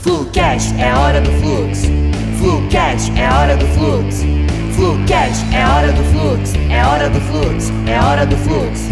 [0.00, 1.88] Flucast é hora do fluxo.
[2.38, 4.24] Flucast é hora do fluxo.
[4.72, 6.56] Flucast é hora do fluxo.
[6.70, 7.72] É hora do fluxo.
[7.88, 8.88] É hora do fluxo.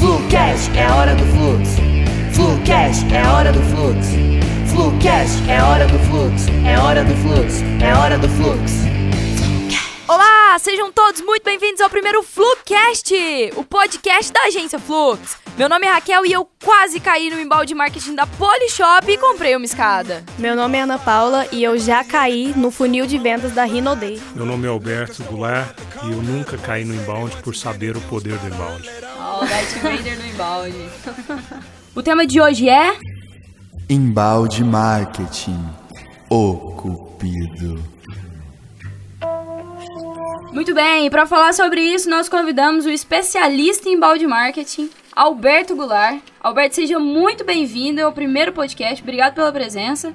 [0.00, 1.80] Flucast é hora do fluxo.
[2.32, 4.16] Flucast é hora do fluxo.
[4.66, 6.50] Flucast é hora do fluxo.
[6.66, 7.64] É hora do fluxo.
[7.80, 8.89] É hora do fluxo.
[10.50, 13.14] Olá, sejam todos muito bem-vindos ao primeiro Flucast,
[13.54, 15.36] o podcast da agência Flux.
[15.56, 19.54] Meu nome é Raquel e eu quase caí no embalde marketing da Polishop e comprei
[19.54, 20.24] uma escada.
[20.36, 24.20] Meu nome é Ana Paula e eu já caí no funil de vendas da Rinodei.
[24.34, 28.36] Meu nome é Alberto Goulart e eu nunca caí no embalde por saber o poder
[28.38, 28.90] do embalde.
[29.20, 30.88] Oh, Darth Vader no embalde.
[31.94, 32.98] o tema de hoje é...
[33.88, 35.64] Embalde Marketing,
[36.28, 37.99] o cupido.
[40.52, 46.20] Muito bem, para falar sobre isso, nós convidamos o especialista em balde marketing, Alberto Goulart.
[46.40, 49.00] Alberto, seja muito bem-vindo ao primeiro podcast.
[49.00, 50.12] Obrigado pela presença.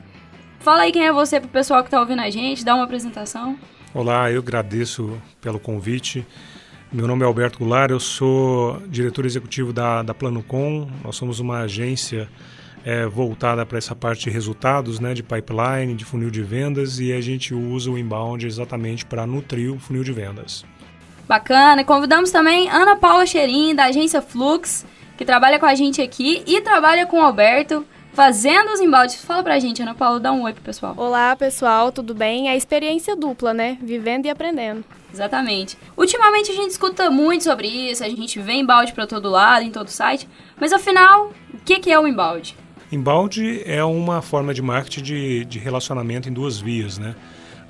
[0.60, 2.84] Fala aí quem é você para o pessoal que está ouvindo a gente, dá uma
[2.84, 3.58] apresentação.
[3.94, 6.28] Olá, eu agradeço pelo convite.
[6.92, 10.90] Meu nome é Alberto Goulart, eu sou diretor executivo da, da Planocom.
[11.02, 12.30] Nós somos uma agência
[12.86, 17.12] é, voltada para essa parte de resultados, né, de pipeline, de funil de vendas, e
[17.12, 20.64] a gente usa o inbound exatamente para nutrir o funil de vendas.
[21.28, 24.86] Bacana, convidamos também Ana Paula Cherim, da agência Flux,
[25.18, 27.84] que trabalha com a gente aqui e trabalha com o Alberto,
[28.14, 29.26] fazendo os embaldes.
[29.26, 30.94] Fala pra gente, Ana Paula, dá um oi pro pessoal.
[30.96, 32.48] Olá, pessoal, tudo bem?
[32.48, 33.80] É a experiência dupla, né?
[33.82, 34.86] Vivendo e aprendendo.
[35.12, 35.76] Exatamente.
[35.98, 39.72] Ultimamente a gente escuta muito sobre isso, a gente vê embalde para todo lado, em
[39.72, 42.56] todo site, mas afinal, o que, que é o embalde?
[42.96, 47.16] Inbound é uma forma de marketing de, de relacionamento em duas vias, né?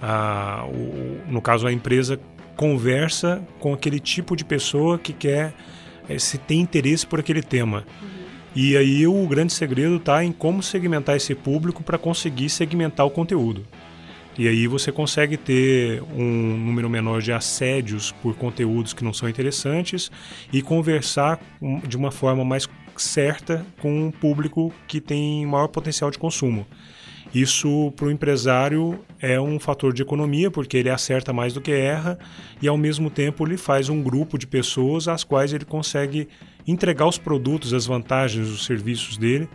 [0.02, 2.20] Ah, o, no caso, a empresa
[2.56, 5.54] conversa com aquele tipo de pessoa que quer,
[6.08, 7.86] é, se tem interesse por aquele tema.
[8.02, 8.08] Uhum.
[8.56, 13.12] E aí o grande segredo está em como segmentar esse público para conseguir segmentar o
[13.12, 13.66] conteúdo.
[14.38, 19.30] E aí você consegue ter um número menor de assédios por conteúdos que não são
[19.30, 20.12] interessantes
[20.52, 21.40] e conversar
[21.88, 22.68] de uma forma mais
[23.02, 26.66] certa com um público que tem maior potencial de consumo.
[27.34, 31.72] Isso para o empresário é um fator de economia, porque ele acerta mais do que
[31.72, 32.18] erra
[32.62, 36.30] e ao mesmo tempo ele faz um grupo de pessoas às quais ele consegue
[36.66, 39.50] entregar os produtos, as vantagens, os serviços dele.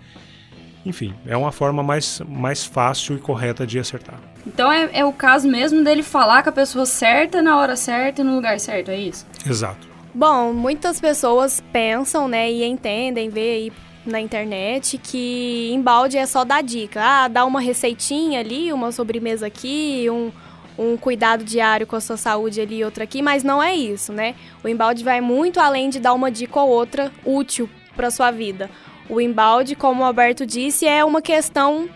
[0.85, 4.21] Enfim, é uma forma mais, mais fácil e correta de acertar.
[4.47, 8.21] Então é, é o caso mesmo dele falar com a pessoa certa, na hora certa
[8.21, 9.27] e no lugar certo, é isso?
[9.47, 9.90] Exato.
[10.13, 13.73] Bom, muitas pessoas pensam, né, e entendem, vê aí
[14.05, 17.01] na internet que embalde é só dar dica.
[17.03, 20.33] Ah, dá uma receitinha ali, uma sobremesa aqui, um,
[20.79, 24.35] um cuidado diário com a sua saúde ali, outra aqui, mas não é isso, né?
[24.65, 28.71] O embalde vai muito além de dar uma dica ou outra útil para sua vida.
[29.09, 31.89] O embalde, como o Alberto disse, é uma questão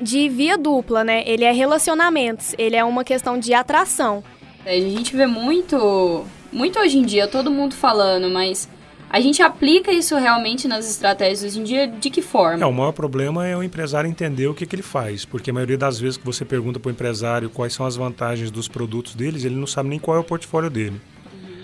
[0.00, 1.22] de via dupla, né?
[1.26, 4.22] Ele é relacionamentos, ele é uma questão de atração.
[4.64, 8.68] É, a gente vê muito muito hoje em dia, todo mundo falando, mas
[9.12, 12.62] a gente aplica isso realmente nas estratégias hoje em dia de que forma?
[12.62, 15.52] É, o maior problema é o empresário entender o que, que ele faz, porque a
[15.52, 19.14] maioria das vezes que você pergunta para o empresário quais são as vantagens dos produtos
[19.14, 20.98] deles, ele não sabe nem qual é o portfólio dele.
[21.30, 21.62] Uhum.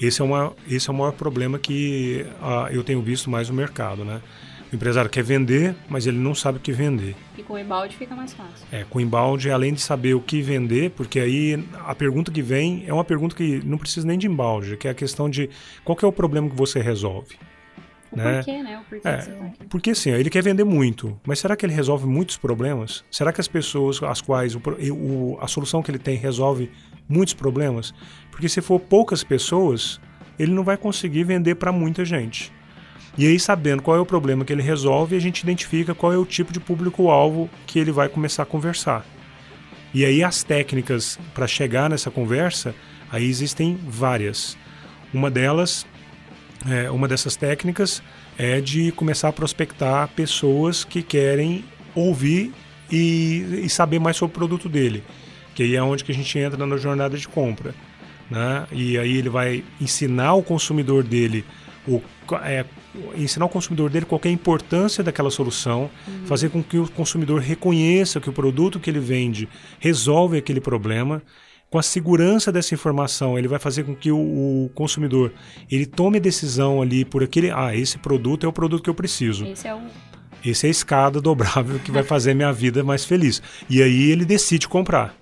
[0.00, 3.54] Esse, é uma, esse é o maior problema que uh, eu tenho visto mais no
[3.54, 4.20] mercado, né?
[4.70, 7.16] O empresário quer vender, mas ele não sabe o que vender.
[7.36, 8.66] E com o embalde fica mais fácil.
[8.70, 12.42] É, com o embalde, além de saber o que vender, porque aí a pergunta que
[12.42, 15.48] vem é uma pergunta que não precisa nem de embalde, que é a questão de
[15.84, 17.36] qual é o problema que você resolve.
[18.12, 18.36] O né?
[18.36, 18.78] porquê, né?
[18.78, 22.36] O porquê é, porque assim, ele quer vender muito, mas será que ele resolve muitos
[22.36, 23.04] problemas?
[23.10, 24.60] Será que as pessoas as quais o,
[24.92, 26.70] o, a solução que ele tem resolve
[27.08, 27.92] muitos problemas?
[28.30, 30.00] Porque se for poucas pessoas,
[30.38, 32.52] ele não vai conseguir vender para muita gente.
[33.18, 36.16] E aí, sabendo qual é o problema que ele resolve, a gente identifica qual é
[36.16, 39.04] o tipo de público-alvo que ele vai começar a conversar.
[39.92, 42.72] E aí, as técnicas para chegar nessa conversa,
[43.10, 44.56] aí existem várias.
[45.12, 45.84] Uma delas,
[46.64, 48.00] é, uma dessas técnicas
[48.38, 51.64] é de começar a prospectar pessoas que querem
[51.96, 52.52] ouvir
[52.88, 55.02] e, e saber mais sobre o produto dele,
[55.56, 57.74] que aí é onde que a gente entra na jornada de compra.
[58.30, 58.64] Né?
[58.70, 61.44] E aí ele vai ensinar o consumidor dele
[61.86, 62.00] o,
[62.36, 62.64] é,
[63.16, 66.26] ensinar o consumidor dele qual é a importância daquela solução, uhum.
[66.26, 69.48] fazer com que o consumidor reconheça que o produto que ele vende
[69.78, 71.22] resolve aquele problema.
[71.70, 75.32] Com a segurança dessa informação, ele vai fazer com que o, o consumidor
[75.70, 79.44] ele tome decisão ali por aquele, ah, esse produto é o produto que eu preciso.
[79.44, 79.80] Esse é o
[80.44, 83.42] esse é a escada dobrável que vai fazer minha vida mais feliz.
[83.68, 85.14] E aí ele decide comprar.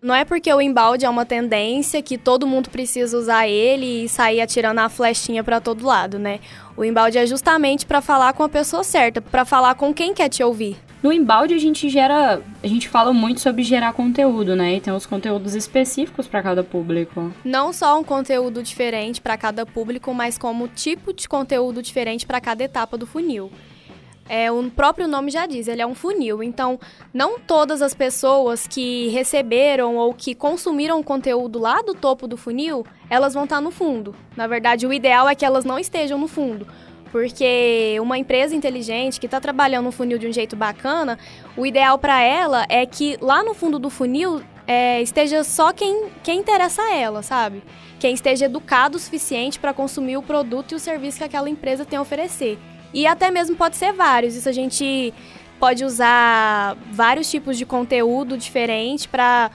[0.00, 4.08] Não é porque o embalde é uma tendência que todo mundo precisa usar ele e
[4.08, 6.38] sair atirando a flechinha para todo lado, né?
[6.76, 10.28] O embalde é justamente para falar com a pessoa certa, para falar com quem quer
[10.28, 10.76] te ouvir.
[11.02, 14.76] No embalde a gente gera, a gente fala muito sobre gerar conteúdo, né?
[14.76, 17.32] E tem os conteúdos específicos para cada público.
[17.44, 22.40] Não só um conteúdo diferente para cada público, mas como tipo de conteúdo diferente para
[22.40, 23.50] cada etapa do funil.
[24.28, 26.42] É, o próprio nome já diz, ele é um funil.
[26.42, 26.78] Então,
[27.12, 32.84] não todas as pessoas que receberam ou que consumiram conteúdo lá do topo do funil,
[33.08, 34.14] elas vão estar no fundo.
[34.36, 36.66] Na verdade, o ideal é que elas não estejam no fundo.
[37.10, 41.18] Porque uma empresa inteligente que está trabalhando no funil de um jeito bacana,
[41.56, 46.10] o ideal para ela é que lá no fundo do funil é, esteja só quem,
[46.22, 47.62] quem interessa a ela, sabe?
[47.98, 51.86] Quem esteja educado o suficiente para consumir o produto e o serviço que aquela empresa
[51.86, 52.58] tem a oferecer.
[52.92, 54.34] E até mesmo pode ser vários.
[54.34, 55.12] Isso a gente
[55.58, 59.50] pode usar vários tipos de conteúdo diferente para,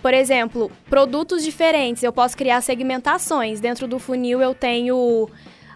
[0.00, 2.02] por exemplo, produtos diferentes.
[2.02, 3.60] Eu posso criar segmentações.
[3.60, 5.28] Dentro do funil eu tenho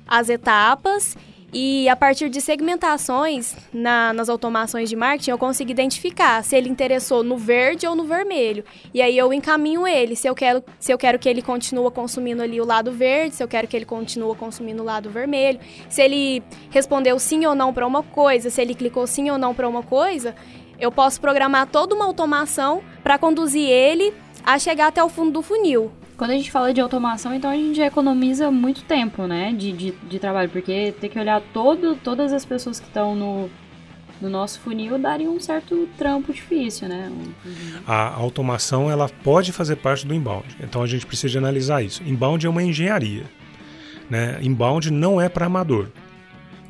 [0.06, 1.16] as etapas
[1.52, 6.68] e a partir de segmentações na, nas automações de marketing, eu consigo identificar se ele
[6.68, 8.62] interessou no verde ou no vermelho.
[8.92, 12.42] E aí eu encaminho ele, se eu quero, se eu quero que ele continue consumindo
[12.42, 15.58] ali o lado verde, se eu quero que ele continue consumindo o lado vermelho,
[15.88, 19.54] se ele respondeu sim ou não para uma coisa, se ele clicou sim ou não
[19.54, 20.34] para uma coisa,
[20.78, 24.12] eu posso programar toda uma automação para conduzir ele
[24.44, 25.90] a chegar até o fundo do funil.
[26.18, 29.92] Quando a gente fala de automação, então a gente economiza muito tempo, né, de, de,
[29.92, 33.48] de trabalho, porque ter que olhar todo, todas as pessoas que estão no,
[34.20, 37.12] no nosso funil daria um certo trampo difícil, né?
[37.86, 42.02] A automação, ela pode fazer parte do inbound, então a gente precisa analisar isso.
[42.02, 43.22] Inbound é uma engenharia,
[44.10, 44.40] né?
[44.42, 45.86] Inbound não é para amador.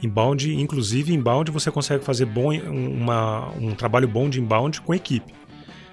[0.03, 5.33] Inbound, inclusive, inbound você consegue fazer bom, uma, um trabalho bom de inbound com equipe.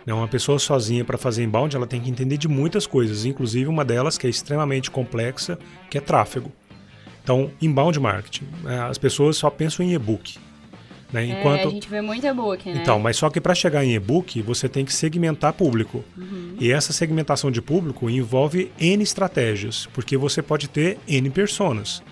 [0.05, 0.13] Né?
[0.13, 3.83] Uma pessoa sozinha para fazer inbound, ela tem que entender de muitas coisas, inclusive uma
[3.83, 5.57] delas que é extremamente complexa,
[5.89, 6.51] que é tráfego.
[7.23, 8.83] Então, inbound marketing, né?
[8.83, 10.37] as pessoas só pensam em e-book.
[11.11, 11.25] Né?
[11.25, 11.61] Enquanto...
[11.61, 12.79] É, a gente vê muito e-book, né?
[12.81, 16.03] Então, mas só que para chegar em e-book, você tem que segmentar público.
[16.17, 16.55] Uhum.
[16.59, 22.03] E essa segmentação de público envolve N estratégias, porque você pode ter N personas.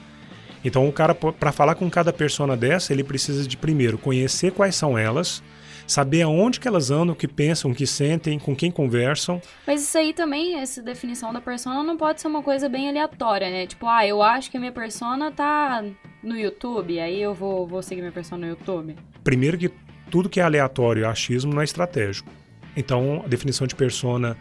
[0.65, 4.75] Então, o cara, para falar com cada persona dessa, ele precisa de primeiro conhecer quais
[4.75, 5.43] são elas,
[5.87, 9.41] saber aonde que elas andam, o que pensam, o que sentem, com quem conversam.
[9.65, 13.49] Mas isso aí também, essa definição da persona não pode ser uma coisa bem aleatória,
[13.49, 13.67] né?
[13.67, 15.83] Tipo, ah, eu acho que a minha persona tá
[16.21, 18.95] no YouTube, aí eu vou, vou seguir minha persona no YouTube.
[19.23, 19.71] Primeiro que
[20.09, 22.29] tudo que é aleatório, achismo, não é estratégico.
[22.75, 24.37] Então, a definição de persona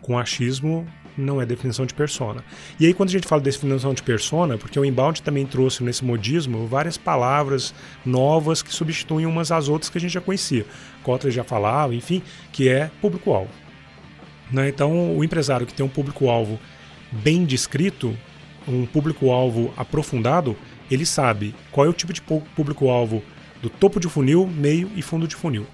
[0.00, 2.44] com achismo não é definição de persona.
[2.78, 5.82] E aí, quando a gente fala de definição de persona, porque o inbound também trouxe
[5.82, 7.74] nesse modismo várias palavras
[8.04, 10.66] novas que substituem umas às outras que a gente já conhecia.
[11.02, 12.22] Kotler já falava, enfim,
[12.52, 13.50] que é público-alvo.
[14.50, 14.68] Né?
[14.68, 16.58] Então, o empresário que tem um público-alvo
[17.10, 18.16] bem descrito,
[18.68, 20.56] um público-alvo aprofundado,
[20.90, 23.22] ele sabe qual é o tipo de público-alvo
[23.62, 25.66] do topo de funil, meio e fundo de funil.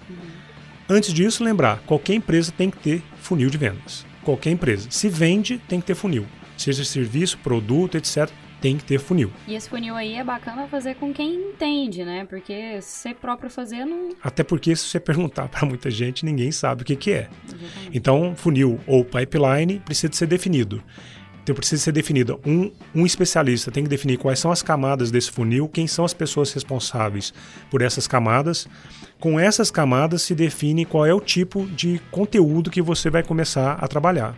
[0.89, 4.87] Antes disso, lembrar, qualquer empresa tem que ter funil de vendas qualquer empresa.
[4.89, 6.25] Se vende, tem que ter funil.
[6.57, 8.29] Seja serviço, produto, etc.,
[8.63, 9.29] tem que ter funil.
[9.45, 12.25] E esse funil aí é bacana fazer com quem entende, né?
[12.29, 14.11] Porque ser próprio fazer não.
[14.23, 17.29] Até porque se você perguntar para muita gente, ninguém sabe o que, que é.
[17.45, 17.89] Exatamente.
[17.93, 20.81] Então, funil ou pipeline precisa de ser definido.
[21.43, 22.39] Então precisa ser definido.
[22.45, 26.13] Um, um especialista tem que definir quais são as camadas desse funil, quem são as
[26.13, 27.33] pessoas responsáveis
[27.69, 28.67] por essas camadas.
[29.19, 33.73] Com essas camadas se define qual é o tipo de conteúdo que você vai começar
[33.73, 34.37] a trabalhar.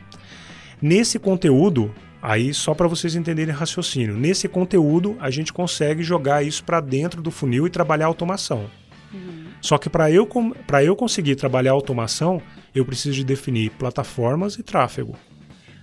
[0.81, 6.63] Nesse conteúdo, aí só para vocês entenderem raciocínio, nesse conteúdo a gente consegue jogar isso
[6.63, 8.65] para dentro do funil e trabalhar automação.
[9.13, 9.45] Uhum.
[9.61, 10.27] Só que para eu,
[10.83, 12.41] eu conseguir trabalhar automação,
[12.73, 15.15] eu preciso de definir plataformas e tráfego.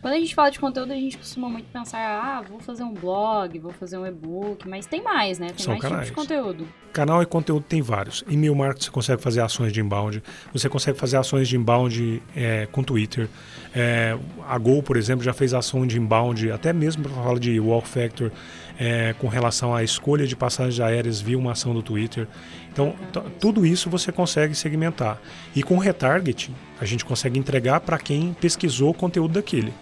[0.03, 2.93] Quando a gente fala de conteúdo, a gente costuma muito pensar, ah, vou fazer um
[2.93, 5.47] blog, vou fazer um e-book, mas tem mais, né?
[5.47, 6.09] Tem São mais canais.
[6.09, 6.67] tipos de conteúdo.
[6.93, 8.25] Canal e conteúdo tem vários.
[8.29, 10.21] Em Mil Marketing você consegue fazer ações de inbound,
[10.53, 13.29] você consegue fazer ações de inbound é, com Twitter.
[13.73, 14.19] É,
[14.49, 17.87] a Gol, por exemplo, já fez ação de inbound, até mesmo para falar de Walk
[17.87, 18.33] Factor,
[18.81, 22.27] é, com relação à escolha de passagens aéreas via uma ação do Twitter.
[22.73, 22.97] Então,
[23.39, 25.21] tudo isso você consegue segmentar.
[25.55, 29.73] E com retargeting, a gente consegue entregar para quem pesquisou o conteúdo daquele.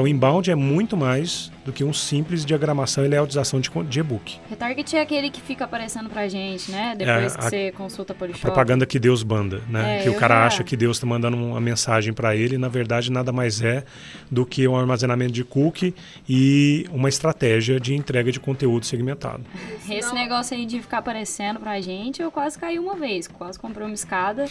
[0.00, 4.38] Então, inbound é muito mais do que um simples diagramação e layoutização de, de e-book.
[4.48, 6.94] Retarget é aquele que fica aparecendo pra gente, né?
[6.96, 9.98] Depois é, que a, você consulta por A propaganda que Deus manda, né?
[9.98, 10.46] É, que o cara já...
[10.46, 13.84] acha que Deus está mandando uma mensagem para ele e, na verdade, nada mais é
[14.30, 15.94] do que um armazenamento de cookie
[16.26, 19.44] e uma estratégia de entrega de conteúdo segmentado.
[19.86, 23.28] Esse negócio aí de ficar aparecendo pra gente, eu quase caí uma vez.
[23.28, 24.46] Quase comprei uma escada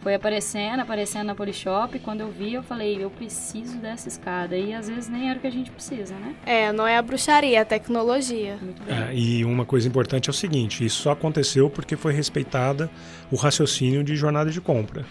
[0.00, 1.98] Foi aparecendo, aparecendo na Polishop.
[1.98, 4.56] Quando eu vi, eu falei, eu preciso dessa escada.
[4.56, 6.34] E às vezes nem era o que a gente precisa, né?
[6.46, 8.58] É, não é a bruxaria, é a tecnologia.
[8.62, 8.96] Muito bem.
[8.96, 12.90] É, e uma coisa importante é o seguinte: isso só aconteceu porque foi respeitada
[13.30, 15.04] o raciocínio de jornada de compra.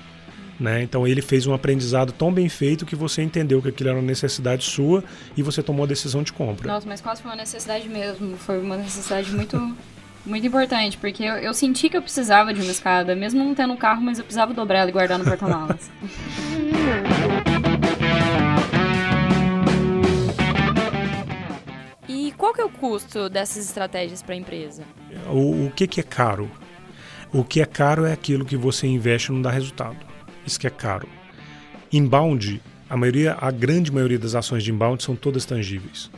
[0.60, 0.84] Né?
[0.84, 4.06] Então ele fez um aprendizado tão bem feito que você entendeu que aquilo era uma
[4.06, 5.04] necessidade sua
[5.38, 6.68] e você tomou a decisão de compra.
[6.68, 8.36] Nossa, mas quase foi uma necessidade mesmo.
[8.36, 9.56] Foi uma necessidade muito,
[10.30, 13.74] muito importante, porque eu, eu senti que eu precisava de uma escada, mesmo não tendo
[13.74, 15.90] um carro, mas eu precisava dobrar ela e guardar no porta-malas.
[22.08, 24.84] e qual que é o custo dessas estratégias para a empresa?
[25.28, 26.50] O, o que, que é caro?
[27.34, 29.98] O que é caro é aquilo que você investe e não dá resultado.
[30.46, 31.10] Isso que é caro.
[31.92, 36.10] Inbound, a maioria, a grande maioria das ações de inbound são todas tangíveis.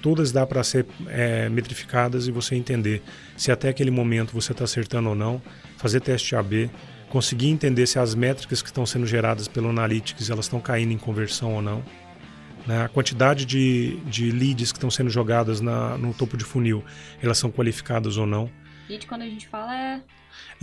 [0.00, 3.02] Todas dá para ser é, metrificadas e você entender
[3.36, 5.42] se até aquele momento você está acertando ou não,
[5.76, 6.70] fazer teste AB,
[7.08, 10.98] conseguir entender se as métricas que estão sendo geradas pelo Analytics elas estão caindo em
[10.98, 11.82] conversão ou não.
[12.66, 12.84] Né?
[12.84, 16.84] A quantidade de, de leads que estão sendo jogadas na, no topo de funil,
[17.22, 18.50] elas são qualificadas ou não.
[18.88, 20.00] Lead, quando a gente fala, é.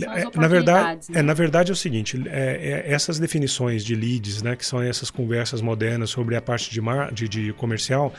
[0.06, 1.20] As É, na verdade, né?
[1.20, 4.82] é, na verdade é o seguinte, é, é, essas definições de leads, né, que são
[4.82, 8.12] essas conversas modernas sobre a parte de, mar, de, de comercial,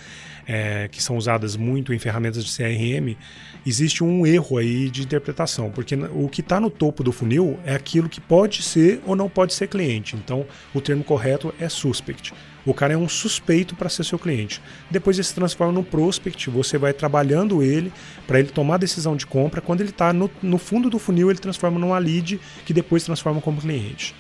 [0.48, 3.18] é, que são usadas muito em ferramentas de CRM,
[3.66, 7.76] existe um erro aí de interpretação, porque o que está no topo do funil é
[7.76, 10.16] aquilo que pode ser ou não pode ser cliente.
[10.16, 12.34] Então, o termo correto é suspect.
[12.68, 14.62] O cara é um suspeito para ser seu cliente.
[14.92, 17.94] Depois ele se transforma num prospect, você vai trabalhando ele
[18.28, 19.62] para ele tomar a decisão de compra.
[19.62, 23.42] Quando ele está no, no fundo do funil, ele transforma numa lead que depois transforma
[23.42, 24.14] como cliente.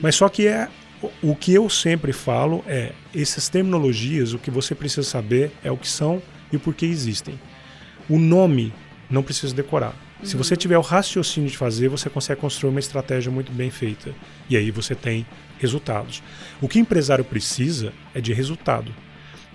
[0.00, 0.68] Mas só que é
[1.22, 5.76] o- que eu sempre falo é essas terminologias, o que você precisa saber é o
[5.76, 7.38] que são e o porquê existem.
[8.08, 8.72] O nome
[9.10, 9.94] não precisa decorar.
[10.22, 14.14] Se você tiver o raciocínio de fazer, você consegue construir uma estratégia muito bem feita.
[14.48, 15.26] E aí você tem
[15.58, 16.22] resultados.
[16.60, 18.94] O que o empresário precisa é de resultado.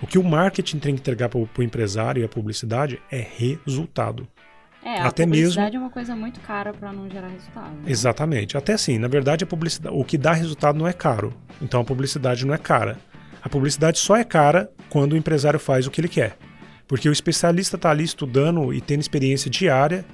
[0.00, 4.26] O que o marketing tem que entregar para o empresário e a publicidade é resultado.
[4.84, 7.70] É, a até mesmo- publicidade é uma coisa muito cara para não gerar resultado.
[7.70, 7.82] né?
[7.86, 8.56] Exatamente.
[8.56, 11.32] Até assim, na verdade, a publicidade, o que dá resultado não é caro.
[11.60, 12.98] Então a publicidade não é cara.
[13.42, 16.36] A publicidade só é cara quando o empresário faz o que ele quer.
[16.88, 20.04] Porque o especialista está ali estudando e tendo experiência diária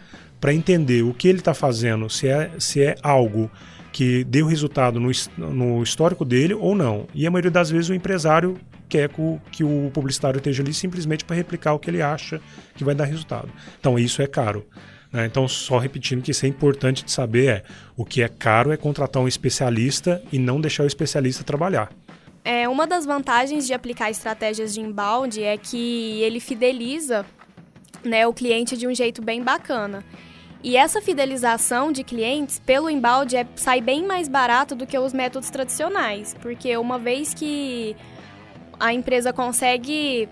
[0.41, 3.51] para entender o que ele está fazendo, se é, se é algo
[3.93, 7.07] que deu resultado no, no histórico dele ou não.
[7.13, 8.57] E a maioria das vezes o empresário
[8.89, 9.11] quer
[9.53, 12.41] que o, publicitário esteja ali simplesmente para replicar o que ele acha
[12.75, 13.49] que vai dar resultado.
[13.79, 14.67] Então isso é caro.
[15.13, 15.27] né?
[15.27, 17.63] Então, só repetindo que isso é importante de saber é
[17.97, 21.91] o que é caro é contratar um especialista e não deixar o especialista trabalhar.
[22.45, 27.27] É, uma das vantagens de aplicar estratégias de inbound é que ele fideliza
[28.05, 30.05] né, o cliente de um jeito bem bacana.
[30.63, 35.13] E essa fidelização de clientes pelo inbound é, sai bem mais barato do que os
[35.13, 37.95] métodos tradicionais, porque uma vez que
[38.79, 40.29] a empresa consegue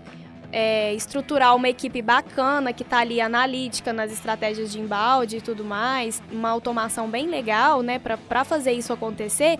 [0.51, 5.63] é, estruturar uma equipe bacana que está ali analítica nas estratégias de inbound e tudo
[5.63, 9.59] mais, uma automação bem legal, né, para fazer isso acontecer,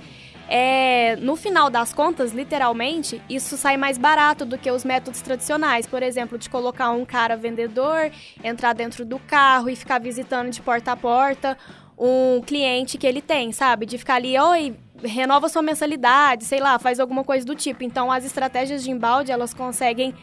[0.49, 5.85] é, no final das contas, literalmente, isso sai mais barato do que os métodos tradicionais.
[5.85, 8.09] Por exemplo, de colocar um cara vendedor,
[8.41, 11.57] entrar dentro do carro e ficar visitando de porta a porta
[11.97, 13.85] um cliente que ele tem, sabe?
[13.85, 17.83] De ficar ali, oi, renova sua mensalidade, sei lá, faz alguma coisa do tipo.
[17.83, 20.13] Então, as estratégias de embalde, elas conseguem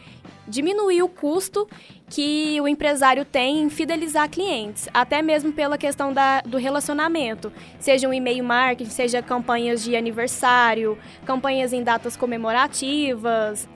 [0.47, 1.67] diminuir o custo
[2.09, 8.07] que o empresário tem em fidelizar clientes, até mesmo pela questão da, do relacionamento, seja
[8.07, 13.67] um e-mail marketing, seja campanhas de aniversário, campanhas em datas comemorativas.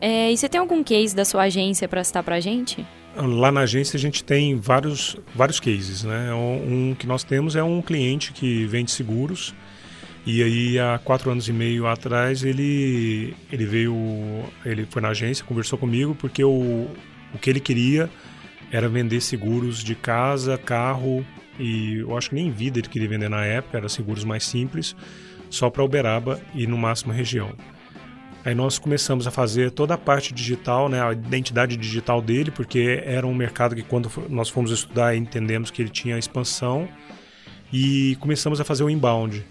[0.00, 2.86] É, e você tem algum case da sua agência para citar pra gente?
[3.16, 6.32] Lá na agência a gente tem vários, vários cases, né?
[6.32, 9.54] Um, um que nós temos é um cliente que vende seguros
[10.26, 13.94] e aí há quatro anos e meio atrás ele ele veio,
[14.64, 16.86] ele foi na agência, conversou comigo porque o,
[17.34, 18.10] o que ele queria
[18.70, 21.24] era vender seguros de casa, carro
[21.58, 24.94] e eu acho que nem vida ele queria vender na época, era seguros mais simples,
[25.50, 27.52] só para Uberaba e no máximo região.
[28.44, 33.02] Aí nós começamos a fazer toda a parte digital, né, a identidade digital dele, porque
[33.04, 36.88] era um mercado que quando nós fomos estudar entendemos que ele tinha expansão
[37.72, 39.44] e começamos a fazer o inbound.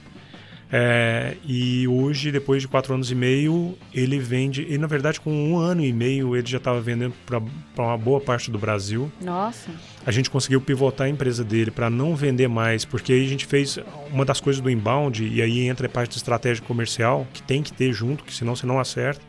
[0.71, 4.65] É, e hoje, depois de quatro anos e meio, ele vende.
[4.69, 7.39] E na verdade, com um ano e meio, ele já estava vendendo para
[7.83, 9.09] uma boa parte do Brasil.
[9.21, 9.71] Nossa.
[10.05, 13.45] A gente conseguiu pivotar a empresa dele para não vender mais, porque aí a gente
[13.45, 13.79] fez
[14.11, 17.63] uma das coisas do inbound, e aí entra a parte de estratégia comercial, que tem
[17.63, 19.21] que ter junto, que senão você não acerta,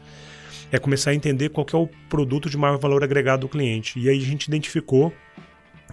[0.71, 3.99] é começar a entender qual é o produto de maior valor agregado do cliente.
[3.99, 5.13] E aí a gente identificou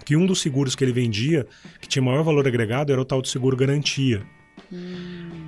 [0.04, 1.46] que um dos seguros que ele vendia,
[1.80, 4.22] que tinha maior valor agregado, era o tal de seguro garantia.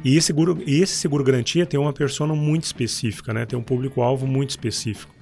[0.04, 3.44] E esse seguro, e esse seguro garantia tem uma persona muito específica, né?
[3.44, 5.14] Tem um público-alvo muito específico.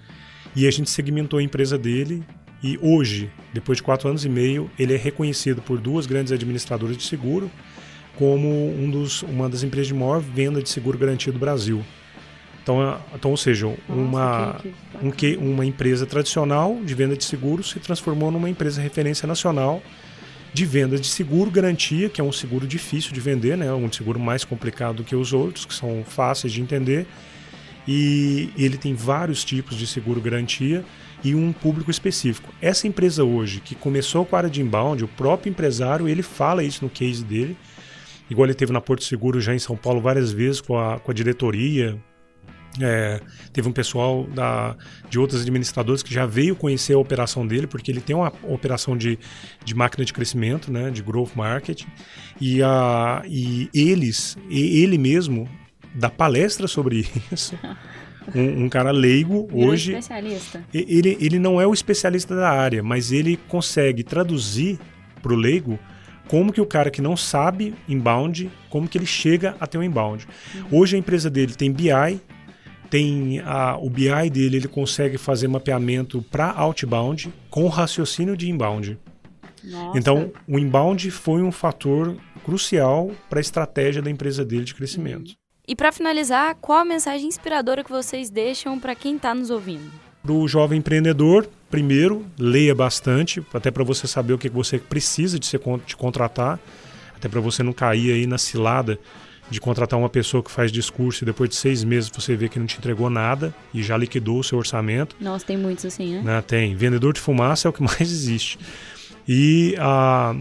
[0.55, 2.23] E a gente segmentou a empresa dele
[2.63, 6.97] e hoje, depois de quatro anos e meio, ele é reconhecido por duas grandes administradoras
[6.97, 7.51] de seguro
[8.17, 11.85] como um dos, uma das empresas de maior venda de seguro garantido do Brasil.
[12.63, 14.61] Então, então ou seja, uma,
[15.03, 19.83] um que, uma empresa tradicional de venda de seguros se transformou numa empresa referência nacional
[20.53, 23.73] de venda de seguro garantia, que é um seguro difícil de vender, né?
[23.73, 27.07] um seguro mais complicado do que os outros, que são fáceis de entender.
[27.87, 30.85] E ele tem vários tipos de seguro garantia
[31.23, 32.53] e um público específico.
[32.61, 36.65] Essa empresa hoje, que começou com a área de inbound, o próprio empresário, ele fala
[36.65, 37.57] isso no case dele,
[38.29, 41.11] igual ele teve na Porto Seguro já em São Paulo várias vezes com a, com
[41.11, 41.97] a diretoria,
[42.81, 43.21] é,
[43.53, 44.77] teve um pessoal da,
[45.09, 48.97] de outras administradoras que já veio conhecer a operação dele, porque ele tem uma operação
[48.97, 49.19] de,
[49.65, 51.87] de máquina de crescimento, né, de growth marketing,
[52.41, 55.49] e, a, e eles, e ele mesmo,
[55.95, 57.59] dá palestra sobre isso.
[58.35, 59.93] Um, um, cara leigo Virou hoje.
[59.93, 60.65] especialista.
[60.75, 64.81] Ele, ele não é o especialista da área, mas ele consegue traduzir
[65.23, 65.79] para o leigo
[66.29, 70.27] como que o cara que não sabe inbound, como que ele chega até o inbound.
[70.71, 72.21] Hoje a empresa dele tem BI,
[72.91, 78.99] tem a, o BI dele, ele consegue fazer mapeamento para outbound com raciocínio de inbound.
[79.65, 79.99] Nossa.
[79.99, 85.33] Então, o inbound foi um fator crucial para a estratégia da empresa dele de crescimento.
[85.67, 89.91] E para finalizar, qual a mensagem inspiradora que vocês deixam para quem está nos ouvindo?
[90.23, 95.39] Para o jovem empreendedor, primeiro, leia bastante, até para você saber o que você precisa
[95.39, 96.61] de se con- de contratar,
[97.17, 98.99] até para você não cair aí na cilada
[99.51, 102.59] de contratar uma pessoa que faz discurso e depois de seis meses você vê que
[102.59, 105.17] não te entregou nada e já liquidou o seu orçamento.
[105.21, 106.23] Nossa, tem muitos assim, né?
[106.23, 106.43] né?
[106.43, 106.75] Tem.
[106.75, 108.59] Vendedor de fumaça é o que mais existe.
[109.29, 110.35] E ah,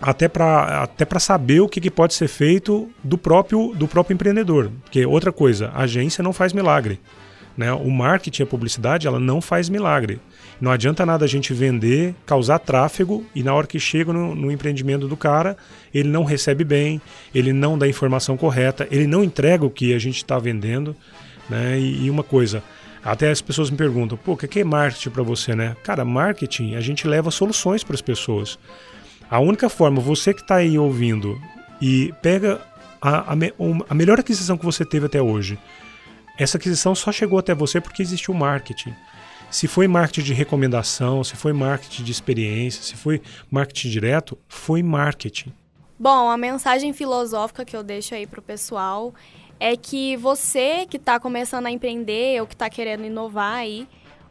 [0.00, 4.14] até para até pra saber o que, que pode ser feito do próprio, do próprio
[4.14, 4.70] empreendedor.
[4.84, 6.98] Porque outra coisa, a agência não faz milagre.
[7.60, 7.70] Né?
[7.74, 10.18] O marketing, a publicidade, ela não faz milagre.
[10.58, 14.50] Não adianta nada a gente vender, causar tráfego e na hora que chega no, no
[14.50, 15.58] empreendimento do cara,
[15.92, 17.02] ele não recebe bem,
[17.34, 20.96] ele não dá a informação correta, ele não entrega o que a gente está vendendo.
[21.50, 21.78] Né?
[21.78, 22.62] E, e uma coisa,
[23.04, 25.76] até as pessoas me perguntam, pô, o que é marketing para você, né?
[25.84, 28.58] Cara, marketing, a gente leva soluções para as pessoas.
[29.30, 31.38] A única forma, você que está aí ouvindo
[31.78, 32.58] e pega
[33.02, 33.36] a, a,
[33.90, 35.58] a melhor aquisição que você teve até hoje,
[36.42, 38.94] essa aquisição só chegou até você porque existiu marketing.
[39.50, 44.82] Se foi marketing de recomendação, se foi marketing de experiência, se foi marketing direto, foi
[44.82, 45.52] marketing.
[45.98, 49.12] Bom, a mensagem filosófica que eu deixo aí pro pessoal
[49.58, 53.86] é que você que está começando a empreender ou que está querendo inovar aí,